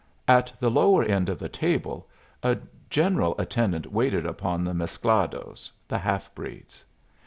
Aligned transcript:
At 0.27 0.51
the 0.59 0.71
lower 0.71 1.03
end 1.03 1.29
of 1.29 1.37
the 1.37 1.47
table 1.47 2.09
a 2.41 2.57
general 2.89 3.35
attendant 3.37 3.91
waited 3.91 4.25
upon 4.25 4.63
the 4.63 4.73
mesclados 4.73 5.71
the 5.87 5.99
half 5.99 6.33
breeds. 6.33 6.83